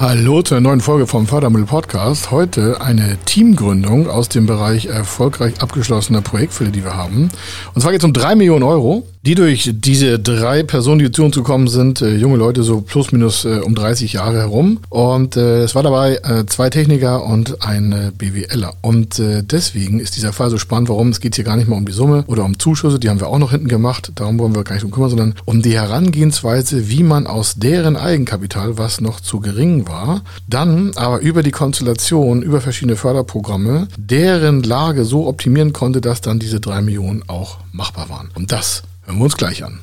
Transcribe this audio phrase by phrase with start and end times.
[0.00, 2.30] Hallo zur neuen Folge vom Fördermittel Podcast.
[2.30, 7.28] Heute eine Teamgründung aus dem Bereich erfolgreich abgeschlossener Projektfälle, die wir haben.
[7.74, 11.24] Und zwar geht es um drei Millionen Euro die durch diese drei Personen, die zu
[11.24, 14.78] uns gekommen sind, äh, junge Leute so plus minus äh, um 30 Jahre herum.
[14.88, 18.72] Und äh, es war dabei äh, zwei Techniker und ein äh, BWLer.
[18.80, 20.88] Und äh, deswegen ist dieser Fall so spannend.
[20.88, 21.10] Warum?
[21.10, 23.28] Es geht hier gar nicht mal um die Summe oder um Zuschüsse, die haben wir
[23.28, 24.12] auch noch hinten gemacht.
[24.14, 27.96] Darum wollen wir gar nicht drum kümmern, sondern um die Herangehensweise, wie man aus deren
[27.96, 34.62] Eigenkapital, was noch zu gering war, dann aber über die Konstellation, über verschiedene Förderprogramme, deren
[34.62, 38.30] Lage so optimieren konnte, dass dann diese drei Millionen auch machbar waren.
[38.34, 39.80] Und das Hören wir uns gleich an.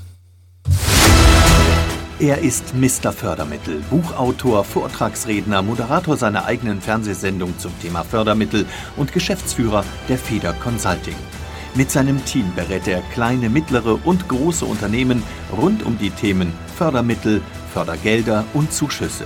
[2.18, 3.12] Er ist Mr.
[3.12, 11.18] Fördermittel, Buchautor, Vortragsredner, Moderator seiner eigenen Fernsehsendung zum Thema Fördermittel und Geschäftsführer der Feder Consulting.
[11.76, 15.22] Mit seinem Team berät er kleine, mittlere und große Unternehmen
[15.52, 17.42] rund um die Themen Fördermittel,
[17.74, 19.26] Fördergelder und Zuschüsse.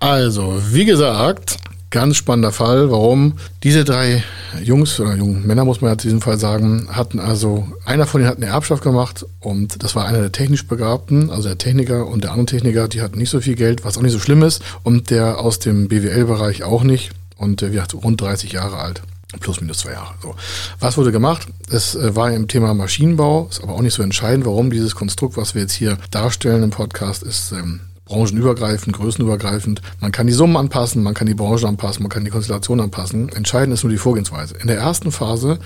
[0.00, 1.58] Also, wie gesagt,
[1.90, 2.90] ganz spannender Fall.
[2.90, 3.34] Warum?
[3.62, 4.24] Diese drei
[4.62, 8.22] Jungs oder jungen Männer, muss man ja in diesem Fall sagen, hatten also, einer von
[8.22, 12.06] ihnen hat eine Erbschaft gemacht und das war einer der technisch Begabten, also der Techniker
[12.06, 14.42] und der andere Techniker, die hatten nicht so viel Geld, was auch nicht so schlimm
[14.42, 19.02] ist und der aus dem BWL-Bereich auch nicht und der wird rund 30 Jahre alt.
[19.38, 20.14] Plus minus zwei Jahre.
[20.20, 20.34] So.
[20.80, 21.46] Was wurde gemacht?
[21.70, 25.36] Es äh, war im Thema Maschinenbau, ist aber auch nicht so entscheidend, warum dieses Konstrukt,
[25.36, 29.80] was wir jetzt hier darstellen im Podcast, ist ähm, branchenübergreifend, größenübergreifend.
[30.00, 33.28] Man kann die Summen anpassen, man kann die Branche anpassen, man kann die Konstellation anpassen.
[33.30, 34.56] Entscheidend ist nur die Vorgehensweise.
[34.60, 35.58] In der ersten Phase,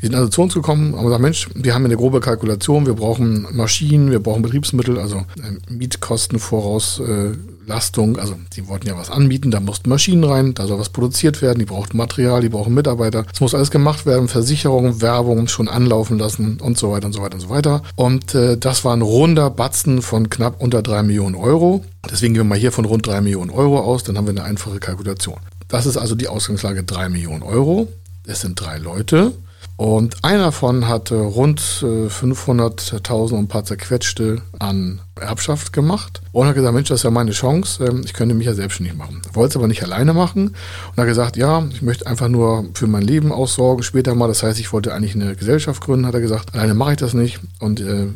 [0.00, 2.94] die sind also zu uns gekommen, haben gesagt, Mensch, wir haben eine grobe Kalkulation, wir
[2.94, 5.24] brauchen Maschinen, wir brauchen Betriebsmittel, also
[5.68, 7.00] Mietkosten voraus.
[7.00, 7.32] Äh,
[7.66, 11.42] Lastung, also die wollten ja was anbieten, da mussten Maschinen rein, da soll was produziert
[11.42, 13.26] werden, die brauchten Material, die brauchen Mitarbeiter.
[13.32, 17.22] Es muss alles gemacht werden, Versicherung, Werbung schon anlaufen lassen und so weiter und so
[17.22, 17.82] weiter und so weiter.
[17.96, 21.84] Und äh, das war ein runder Batzen von knapp unter drei Millionen Euro.
[22.10, 24.44] Deswegen gehen wir mal hier von rund drei Millionen Euro aus, dann haben wir eine
[24.44, 25.38] einfache Kalkulation.
[25.68, 27.88] Das ist also die Ausgangslage drei Millionen Euro.
[28.24, 29.32] Es sind drei Leute.
[29.76, 36.54] Und einer davon hatte rund 500.000 und ein paar zerquetschte an Erbschaft gemacht und hat
[36.54, 39.20] gesagt, Mensch, das ist ja meine Chance, ähm, ich könnte mich ja selbstständig machen.
[39.32, 40.48] Wollte es aber nicht alleine machen
[40.90, 44.28] und hat gesagt, ja, ich möchte einfach nur für mein Leben aussorgen später mal.
[44.28, 46.54] Das heißt, ich wollte eigentlich eine Gesellschaft gründen, hat er gesagt.
[46.54, 48.06] Alleine mache ich das nicht und äh,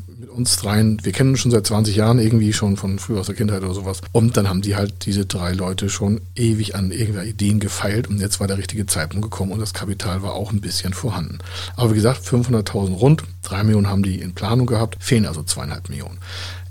[0.41, 3.35] uns dreien, wir kennen uns schon seit 20 Jahren irgendwie schon von früher aus der
[3.35, 4.01] Kindheit oder sowas.
[4.13, 8.21] Und dann haben die halt diese drei Leute schon ewig an irgendwelche Ideen gefeilt und
[8.21, 11.39] jetzt war der richtige Zeitpunkt gekommen und das Kapital war auch ein bisschen vorhanden.
[11.77, 15.89] Aber wie gesagt, 500.000 rund, drei Millionen haben die in Planung gehabt, fehlen also zweieinhalb
[15.89, 16.19] Millionen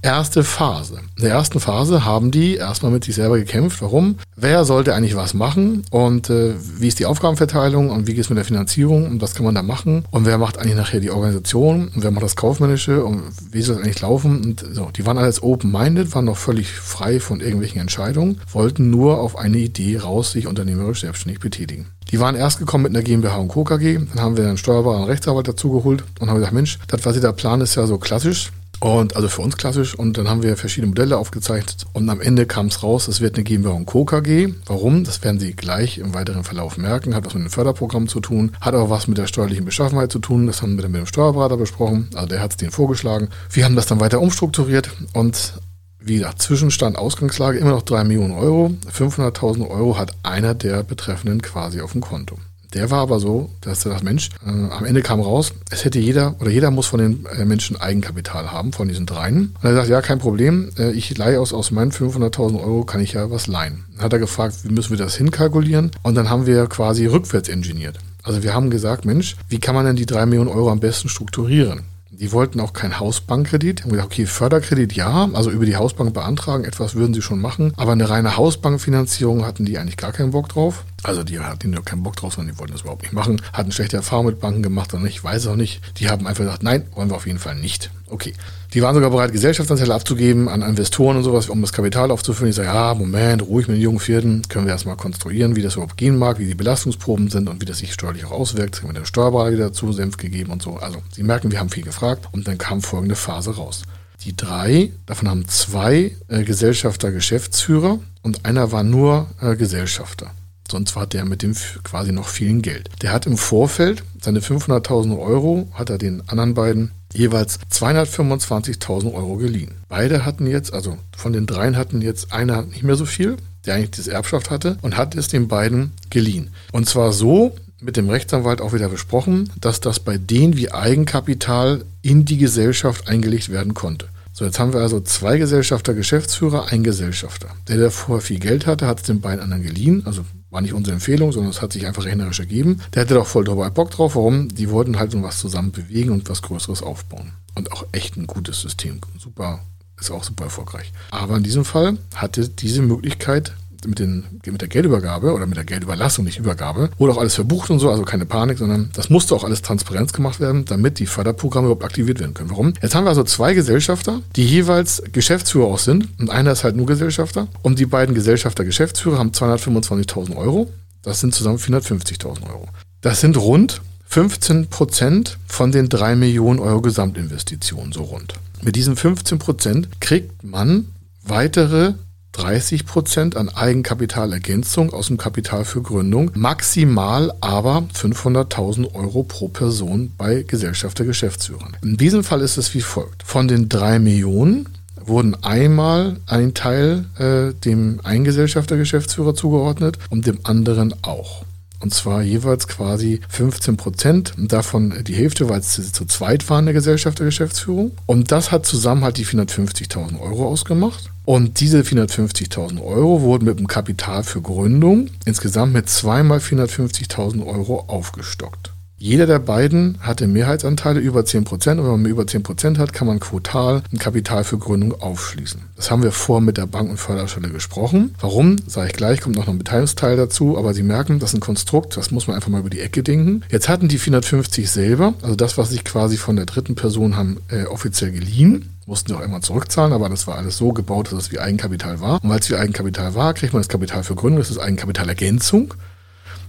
[0.01, 0.99] erste Phase.
[1.17, 3.81] In der ersten Phase haben die erstmal mit sich selber gekämpft.
[3.81, 4.15] Warum?
[4.35, 8.29] Wer sollte eigentlich was machen und äh, wie ist die Aufgabenverteilung und wie geht es
[8.29, 11.11] mit der Finanzierung und was kann man da machen und wer macht eigentlich nachher die
[11.11, 14.89] Organisation und wer macht das Kaufmännische und wie soll das eigentlich laufen und so.
[14.95, 19.57] Die waren alles open-minded, waren noch völlig frei von irgendwelchen Entscheidungen, wollten nur auf eine
[19.57, 21.87] Idee raus sich unternehmerisch selbstständig betätigen.
[22.11, 23.63] Die waren erst gekommen mit einer GmbH und Co.
[23.63, 27.13] KG, dann haben wir einen Steuerberater und Rechtsanwalt dazugeholt und haben gesagt, Mensch, das, was
[27.13, 28.51] Sie da planen, ist ja so klassisch.
[28.79, 29.95] Und also für uns klassisch.
[29.95, 31.85] Und dann haben wir verschiedene Modelle aufgezeichnet.
[31.93, 34.05] Und am Ende kam es raus, es wird eine GmbH und Co.
[34.05, 34.53] KG.
[34.65, 35.03] Warum?
[35.03, 37.13] Das werden Sie gleich im weiteren Verlauf merken.
[37.13, 40.19] Hat was mit dem Förderprogramm zu tun, hat auch was mit der steuerlichen Beschaffenheit zu
[40.19, 40.47] tun.
[40.47, 42.09] Das haben wir dann mit dem Steuerberater besprochen.
[42.13, 43.29] Also der hat es denen vorgeschlagen.
[43.51, 45.53] Wir haben das dann weiter umstrukturiert und
[46.01, 48.71] wie gesagt, Zwischenstand, Ausgangslage immer noch 3 Millionen Euro.
[48.91, 52.37] 500.000 Euro hat einer der Betreffenden quasi auf dem Konto.
[52.73, 55.99] Der war aber so, dass er sagt, Mensch, äh, am Ende kam raus, es hätte
[55.99, 59.55] jeder oder jeder muss von den äh, Menschen Eigenkapital haben, von diesen dreien.
[59.61, 63.01] Und er sagt, ja, kein Problem, äh, ich leihe aus, aus meinen 500.000 Euro, kann
[63.01, 63.85] ich ja was leihen.
[63.95, 65.91] Dann hat er gefragt, wie müssen wir das hinkalkulieren?
[66.03, 67.97] Und dann haben wir quasi rückwärts engineert.
[68.21, 71.09] Also wir haben gesagt, Mensch, wie kann man denn die drei Millionen Euro am besten
[71.09, 71.81] strukturieren?
[72.11, 73.79] Die wollten auch keinen Hausbankkredit.
[73.79, 77.39] Die haben gesagt, okay, Förderkredit ja, also über die Hausbank beantragen, etwas würden sie schon
[77.39, 77.73] machen.
[77.77, 80.83] Aber eine reine Hausbankfinanzierung hatten die eigentlich gar keinen Bock drauf.
[81.03, 83.41] Also die hatten ja keinen Bock drauf, sondern die wollten das überhaupt nicht machen.
[83.53, 85.81] Hatten schlechte Erfahrungen mit Banken gemacht oder nicht, weiß auch nicht.
[85.97, 87.91] Die haben einfach gesagt, nein, wollen wir auf jeden Fall nicht.
[88.07, 88.33] Okay.
[88.73, 92.51] Die waren sogar bereit, Gesellschaftsanteile abzugeben an Investoren und sowas, um das Kapital aufzufüllen.
[92.51, 95.73] Ich sage, ja, Moment, ruhig mit den jungen Vierten, können wir erstmal konstruieren, wie das
[95.73, 98.81] überhaupt gehen mag, wie die Belastungsproben sind und wie das sich steuerlich auch auswirkt.
[98.81, 100.77] Haben wir den Steuerberater wieder zu Senf gegeben und so.
[100.77, 103.83] Also, Sie merken, wir haben viel gefragt und dann kam folgende Phase raus.
[104.23, 110.31] Die drei, davon haben zwei äh, Gesellschafter Geschäftsführer und einer war nur äh, Gesellschafter.
[110.71, 112.89] Sonst war der mit dem quasi noch vielen Geld.
[113.01, 119.37] Der hat im Vorfeld seine 500.000 Euro, hat er den anderen beiden jeweils 225.000 Euro
[119.37, 119.75] geliehen.
[119.87, 123.75] Beide hatten jetzt, also von den dreien hatten jetzt einer nicht mehr so viel, der
[123.75, 126.51] eigentlich das Erbschaft hatte, und hat es den beiden geliehen.
[126.71, 131.85] Und zwar so, mit dem Rechtsanwalt auch wieder besprochen, dass das bei denen wie Eigenkapital
[132.01, 134.07] in die Gesellschaft eingelegt werden konnte.
[134.33, 137.49] So, jetzt haben wir also zwei Gesellschafter, Geschäftsführer, ein Gesellschafter.
[137.67, 140.73] Der, der vorher viel Geld hatte, hat es den beiden anderen geliehen, also war nicht
[140.73, 142.81] unsere Empfehlung, sondern es hat sich einfach rechnerisch ergeben.
[142.93, 144.15] Der hatte doch voll drüber Bock drauf.
[144.15, 144.49] Warum?
[144.49, 147.33] Die wollten halt so was zusammen bewegen und was Größeres aufbauen.
[147.55, 148.99] Und auch echt ein gutes System.
[149.17, 149.59] Super,
[149.99, 150.91] ist auch super erfolgreich.
[151.11, 153.53] Aber in diesem Fall hatte diese Möglichkeit
[153.87, 157.69] mit, den, mit der Geldübergabe oder mit der Geldüberlassung, nicht Übergabe, wurde auch alles verbucht
[157.69, 161.05] und so, also keine Panik, sondern das musste auch alles transparent gemacht werden, damit die
[161.05, 162.49] Förderprogramme überhaupt aktiviert werden können.
[162.49, 162.73] Warum?
[162.81, 166.75] Jetzt haben wir also zwei Gesellschafter, die jeweils Geschäftsführer auch sind und einer ist halt
[166.75, 170.69] nur Gesellschafter und die beiden Gesellschafter Geschäftsführer haben 225.000 Euro.
[171.01, 172.67] Das sind zusammen 450.000 Euro.
[173.01, 178.33] Das sind rund 15 Prozent von den drei Millionen Euro Gesamtinvestitionen, so rund.
[178.61, 180.87] Mit diesen 15 Prozent kriegt man
[181.23, 181.93] weitere
[182.33, 190.13] 30 Prozent an Eigenkapitalergänzung aus dem Kapital für Gründung, maximal aber 500.000 Euro pro Person
[190.17, 191.77] bei Gesellschaft der Geschäftsführern.
[191.83, 193.23] In diesem Fall ist es wie folgt.
[193.23, 194.69] Von den drei Millionen
[195.09, 201.43] wurden einmal ein Teil äh, dem einen Gesellschafter Geschäftsführer zugeordnet und dem anderen auch.
[201.81, 204.33] Und zwar jeweils quasi 15 Prozent.
[204.37, 207.91] Davon die Hälfte, weil es zu, zweit war in der Gesellschaft der Geschäftsführung.
[208.05, 211.11] Und das hat zusammen halt die 450.000 Euro ausgemacht.
[211.25, 217.85] Und diese 450.000 Euro wurden mit dem Kapital für Gründung insgesamt mit zweimal 450.000 Euro
[217.87, 218.73] aufgestockt.
[219.01, 222.91] Jeder der beiden hatte Mehrheitsanteile über 10 Prozent und wenn man über 10 Prozent hat,
[222.91, 225.61] kann man quotal ein Kapital für Gründung aufschließen.
[225.77, 228.13] Das haben wir vor mit der Bank- und Förderstelle gesprochen.
[228.19, 228.57] Warum?
[228.67, 231.95] Sage ich gleich, kommt noch ein Beteiligungsteil dazu, aber Sie merken, das ist ein Konstrukt,
[231.95, 233.43] das muss man einfach mal über die Ecke denken.
[233.49, 237.37] Jetzt hatten die 450 selber, also das, was sich quasi von der dritten Person haben
[237.47, 241.31] äh, offiziell geliehen, mussten auch immer zurückzahlen, aber das war alles so gebaut, dass es
[241.31, 242.21] wie Eigenkapital war.
[242.21, 245.73] Und weil es wie Eigenkapital war, kriegt man das Kapital für Gründung, das ist Eigenkapitalergänzung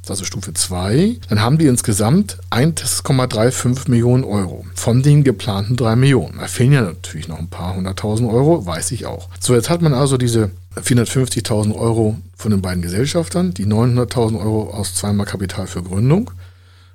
[0.09, 6.39] also Stufe 2, dann haben die insgesamt 1,35 Millionen Euro von den geplanten 3 Millionen.
[6.39, 9.29] Da fehlen ja natürlich noch ein paar hunderttausend Euro, weiß ich auch.
[9.39, 14.71] So, jetzt hat man also diese 450.000 Euro von den beiden Gesellschaftern, die 900.000 Euro
[14.71, 16.31] aus zweimal Kapital für Gründung,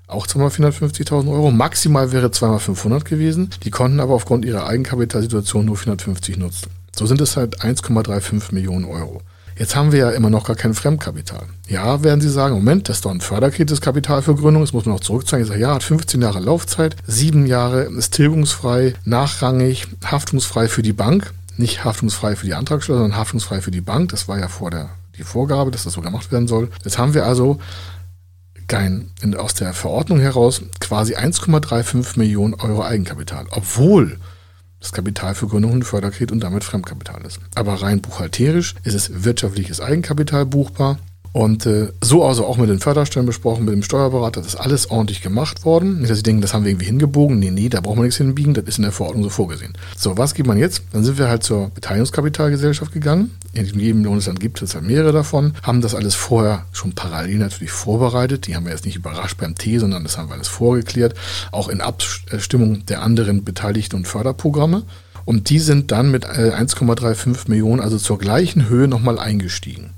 [0.07, 1.51] auch zweimal 450.000 Euro.
[1.51, 3.49] Maximal wäre zweimal 500 gewesen.
[3.63, 6.69] Die konnten aber aufgrund ihrer Eigenkapitalsituation nur 450 nutzen.
[6.95, 9.21] So sind es halt 1,35 Millionen Euro.
[9.57, 11.43] Jetzt haben wir ja immer noch gar kein Fremdkapital.
[11.67, 14.85] Ja, werden Sie sagen, Moment, das ist doch ein förderkritisches Kapital für Gründung, das muss
[14.85, 15.43] man noch zurückzahlen.
[15.43, 20.93] Ich sage, ja, hat 15 Jahre Laufzeit, sieben Jahre ist tilgungsfrei, nachrangig, haftungsfrei für die
[20.93, 24.09] Bank, nicht haftungsfrei für die Antragsteller, sondern haftungsfrei für die Bank.
[24.09, 26.69] Das war ja vor der die Vorgabe, dass das so gemacht werden soll.
[26.83, 27.59] Jetzt haben wir also
[28.67, 34.17] kein, aus der Verordnung heraus quasi 1,35 Millionen Euro Eigenkapital, obwohl
[34.79, 37.39] das Kapital für Gründung und Förderkredit und damit Fremdkapital ist.
[37.55, 40.99] Aber rein buchhalterisch ist es wirtschaftliches Eigenkapital buchbar.
[41.35, 44.89] Und äh, so also auch mit den Förderstellen besprochen, mit dem Steuerberater, das ist alles
[44.89, 45.97] ordentlich gemacht worden.
[45.99, 47.39] Nicht, dass Sie denken, das haben wir irgendwie hingebogen.
[47.39, 49.73] Nee, nee, da brauchen wir nichts hinbiegen, das ist in der Verordnung so vorgesehen.
[49.97, 50.83] So, was gibt man jetzt?
[50.93, 53.31] Dann sind wir halt zur Beteiligungskapitalgesellschaft gegangen.
[53.51, 57.73] In jedem Bundesland gibt es halt mehrere davon, haben das alles vorher schon parallel natürlich
[57.73, 58.47] vorbereitet.
[58.47, 61.15] Die haben wir jetzt nicht überrascht beim T, sondern das haben wir alles vorgeklärt,
[61.51, 64.83] auch in Abstimmung der anderen Beteiligten und Förderprogramme.
[65.25, 69.94] Und die sind dann mit 1,35 äh, Millionen, also zur gleichen Höhe, nochmal eingestiegen.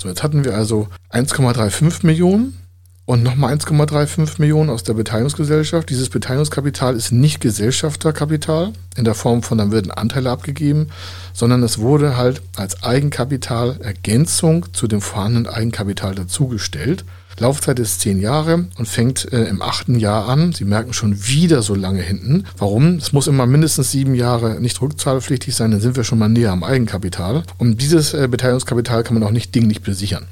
[0.00, 2.56] So, jetzt hatten wir also 1,35 Millionen
[3.04, 5.88] und nochmal 1,35 Millionen aus der Beteiligungsgesellschaft.
[5.88, 10.88] Dieses Beteiligungskapital ist nicht Gesellschafterkapital in der Form von, dann werden Anteile abgegeben,
[11.32, 17.04] sondern es wurde halt als Eigenkapital Ergänzung zu dem vorhandenen Eigenkapital dazugestellt.
[17.38, 20.52] Laufzeit ist zehn Jahre und fängt äh, im achten Jahr an.
[20.52, 22.44] Sie merken schon wieder so lange hinten.
[22.56, 22.96] Warum?
[22.96, 26.52] Es muss immer mindestens sieben Jahre nicht rückzahlpflichtig sein, dann sind wir schon mal näher
[26.52, 27.42] am Eigenkapital.
[27.58, 30.26] Und dieses äh, Beteiligungskapital kann man auch nicht dinglich besichern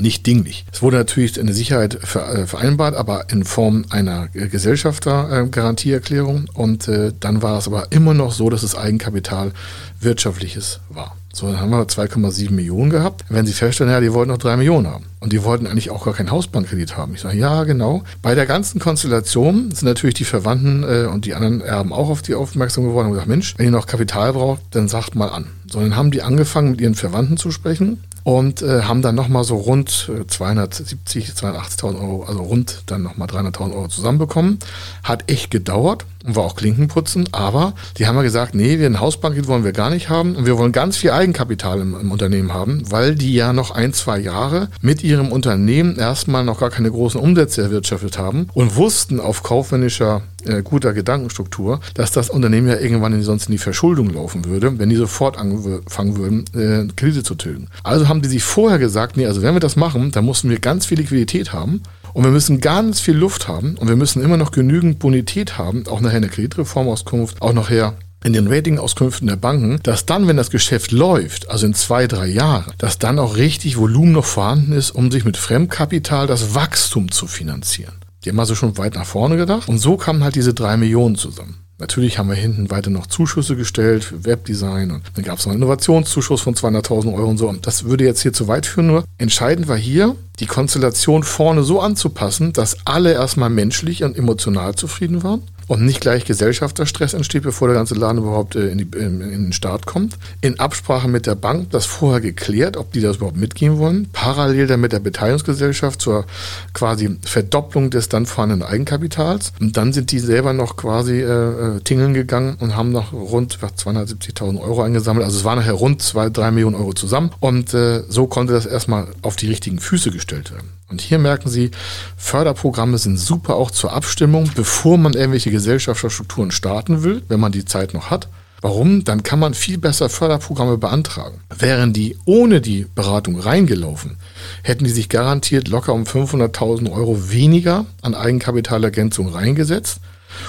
[0.00, 0.64] nicht dinglich.
[0.72, 6.46] Es wurde natürlich eine Sicherheit äh, vereinbart, aber in Form einer Gesellschaftergarantieerklärung.
[6.52, 9.52] Und äh, dann war es aber immer noch so, dass das Eigenkapital
[10.00, 11.16] wirtschaftliches war.
[11.34, 13.24] So, dann haben wir 2,7 Millionen gehabt.
[13.28, 15.06] Wenn Sie feststellen, ja, die wollten noch 3 Millionen haben.
[15.18, 17.14] Und die wollten eigentlich auch gar keinen Hausbankkredit haben.
[17.14, 18.04] Ich sage, ja, genau.
[18.22, 22.22] Bei der ganzen Konstellation sind natürlich die Verwandten äh, und die anderen Erben auch auf
[22.22, 25.48] die aufmerksam geworden und gesagt, Mensch, wenn ihr noch Kapital braucht, dann sagt mal an.
[25.68, 29.42] So, dann haben die angefangen, mit ihren Verwandten zu sprechen und äh, haben dann nochmal
[29.42, 34.60] so rund 270, 280.000 Euro, also rund dann nochmal 300.000 Euro zusammenbekommen.
[35.02, 39.00] Hat echt gedauert und war auch Klinkenputzen, aber die haben ja gesagt, nee, wir einen
[39.00, 42.52] Hausbank wollen wir gar nicht haben und wir wollen ganz viel Eigenkapital im, im, Unternehmen
[42.52, 46.90] haben, weil die ja noch ein, zwei Jahre mit ihrem Unternehmen erstmal noch gar keine
[46.90, 52.78] großen Umsätze erwirtschaftet haben und wussten auf kaufmännischer äh, guter Gedankenstruktur, dass das Unternehmen ja
[52.78, 57.22] irgendwann in, sonst in die Verschuldung laufen würde, wenn die sofort anfangen würden, äh, Kredite
[57.22, 57.68] zu tilgen.
[57.82, 60.58] Also haben die sich vorher gesagt, nee, also wenn wir das machen, dann mussten wir
[60.58, 61.82] ganz viel Liquidität haben
[62.14, 65.86] und wir müssen ganz viel Luft haben und wir müssen immer noch genügend Bonität haben,
[65.88, 67.94] auch nachher in der Kreditreformauskunft, auch nachher
[68.24, 72.26] in den Ratingauskünften der Banken, dass dann, wenn das Geschäft läuft, also in zwei, drei
[72.26, 77.10] Jahren, dass dann auch richtig Volumen noch vorhanden ist, um sich mit Fremdkapital das Wachstum
[77.10, 77.92] zu finanzieren.
[78.24, 79.68] Die haben also schon weit nach vorne gedacht.
[79.68, 81.58] Und so kamen halt diese drei Millionen zusammen.
[81.78, 85.52] Natürlich haben wir hinten weiter noch Zuschüsse gestellt für Webdesign und dann gab es noch
[85.52, 87.48] einen Innovationszuschuss von 200.000 Euro und so.
[87.48, 88.86] Und das würde jetzt hier zu weit führen.
[88.86, 94.74] Nur entscheidend war hier, die Konstellation vorne so anzupassen, dass alle erstmal menschlich und emotional
[94.74, 98.98] zufrieden waren und nicht gleich Gesellschafterstress entsteht, bevor der ganze Laden überhaupt äh, in, die,
[98.98, 100.18] in, den Start kommt.
[100.40, 104.08] In Absprache mit der Bank das vorher geklärt, ob die das überhaupt mitgehen wollen.
[104.12, 106.26] Parallel dann mit der Beteiligungsgesellschaft zur
[106.74, 109.52] quasi Verdopplung des dann vorhandenen Eigenkapitals.
[109.60, 113.58] Und dann sind die selber noch quasi äh, äh tingeln gegangen und haben noch rund
[113.58, 115.24] 270.000 Euro eingesammelt.
[115.24, 117.30] Also es waren nachher rund zwei, drei Millionen Euro zusammen.
[117.40, 120.70] Und äh, so konnte das erstmal auf die richtigen Füße gestellt werden.
[120.88, 121.70] Und hier merken Sie,
[122.16, 127.64] Förderprogramme sind super auch zur Abstimmung, bevor man irgendwelche Gesellschaftsstrukturen starten will, wenn man die
[127.64, 128.28] Zeit noch hat.
[128.60, 129.04] Warum?
[129.04, 131.40] Dann kann man viel besser Förderprogramme beantragen.
[131.54, 134.16] Wären die ohne die Beratung reingelaufen,
[134.62, 140.00] hätten die sich garantiert locker um 500.000 Euro weniger an Eigenkapitalergänzung reingesetzt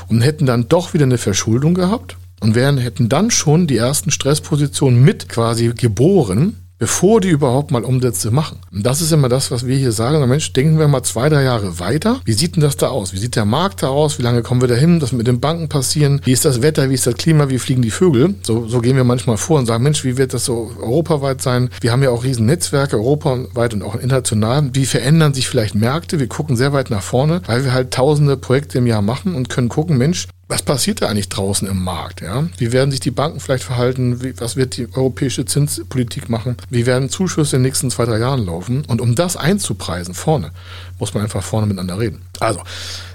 [0.07, 4.11] und hätten dann doch wieder eine Verschuldung gehabt und wären, hätten dann schon die ersten
[4.11, 8.59] Stresspositionen mit quasi geboren, bevor die überhaupt mal Umsätze machen.
[8.71, 10.27] Und das ist immer das, was wir hier sagen.
[10.27, 12.19] Mensch, denken wir mal zwei, drei Jahre weiter.
[12.25, 13.13] Wie sieht denn das da aus?
[13.13, 14.17] Wie sieht der Markt da aus?
[14.19, 14.99] Wie lange kommen wir dahin?
[14.99, 16.21] Das mit den Banken passieren?
[16.23, 16.89] Wie ist das Wetter?
[16.89, 17.49] Wie ist das Klima?
[17.49, 18.35] Wie fliegen die Vögel?
[18.43, 21.69] So, so gehen wir manchmal vor und sagen, Mensch, wie wird das so europaweit sein?
[21.81, 24.69] Wir haben ja auch riesen Netzwerke, europaweit und auch international.
[24.73, 26.19] Wie verändern sich vielleicht Märkte?
[26.19, 29.49] Wir gucken sehr weit nach vorne, weil wir halt tausende Projekte im Jahr machen und
[29.49, 32.21] können gucken, Mensch, was passiert da eigentlich draußen im Markt?
[32.21, 32.47] Ja?
[32.57, 34.23] Wie werden sich die Banken vielleicht verhalten?
[34.23, 36.57] Wie, was wird die europäische Zinspolitik machen?
[36.69, 38.85] Wie werden Zuschüsse in den nächsten zwei, drei Jahren laufen?
[38.85, 40.51] Und um das einzupreisen vorne,
[40.99, 42.21] muss man einfach vorne miteinander reden.
[42.39, 42.61] Also,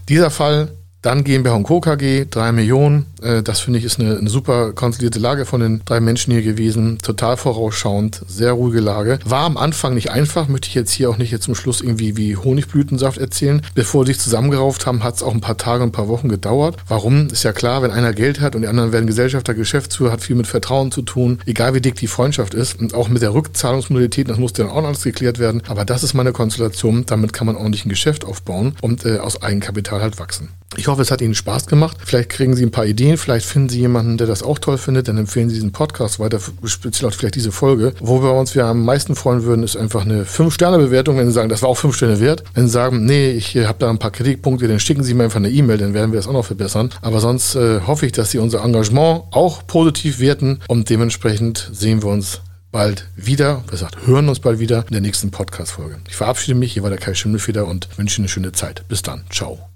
[0.08, 1.80] dieser Fall dann GmbH und Co.
[1.80, 3.06] KG, drei Millionen.
[3.22, 6.42] Äh, das finde ich ist eine, eine, super konsolidierte Lage von den drei Menschen hier
[6.42, 6.98] gewesen.
[6.98, 9.18] Total vorausschauend, sehr ruhige Lage.
[9.24, 12.16] War am Anfang nicht einfach, möchte ich jetzt hier auch nicht jetzt zum Schluss irgendwie
[12.16, 13.62] wie Honigblütensaft erzählen.
[13.74, 16.76] Bevor sie sich zusammengerauft haben, hat es auch ein paar Tage, ein paar Wochen gedauert.
[16.88, 17.28] Warum?
[17.28, 20.36] Ist ja klar, wenn einer Geld hat und die anderen werden Gesellschafter, Geschäftsführer, hat viel
[20.36, 22.78] mit Vertrauen zu tun, egal wie dick die Freundschaft ist.
[22.78, 25.62] Und auch mit der Rückzahlungsmodalität, das muss dann auch alles geklärt werden.
[25.68, 27.06] Aber das ist meine Konstellation.
[27.06, 30.50] Damit kann man ordentlich ein Geschäft aufbauen und äh, aus Eigenkapital halt wachsen.
[30.76, 31.96] Ich hoffe, es hat Ihnen Spaß gemacht.
[32.04, 35.08] Vielleicht kriegen Sie ein paar Ideen, vielleicht finden Sie jemanden, der das auch toll findet,
[35.08, 37.94] dann empfehlen Sie diesen Podcast weiter, speziell auch vielleicht diese Folge.
[38.00, 41.48] Wo wir uns wir am meisten freuen würden, ist einfach eine 5-Sterne-Bewertung, wenn Sie sagen,
[41.48, 42.44] das war auch 5 Sterne wert.
[42.54, 45.36] Wenn Sie sagen, nee, ich habe da ein paar Kritikpunkte, dann schicken Sie mir einfach
[45.36, 46.90] eine E-Mail, dann werden wir das auch noch verbessern.
[47.02, 52.02] Aber sonst äh, hoffe ich, dass Sie unser Engagement auch positiv werten und dementsprechend sehen
[52.02, 52.40] wir uns
[52.72, 55.98] bald wieder, wie gesagt, hören uns bald wieder in der nächsten Podcast-Folge.
[56.08, 58.86] Ich verabschiede mich, hier war der Kai Schimmelfeder und wünsche Ihnen eine schöne Zeit.
[58.88, 59.24] Bis dann.
[59.30, 59.70] Ciao.